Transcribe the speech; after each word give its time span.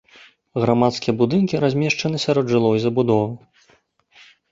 Грамадскія 0.61 1.13
будынкі 1.19 1.59
размешчаны 1.63 2.21
сярод 2.25 2.45
жылой 2.53 2.81
забудовы. 2.87 3.69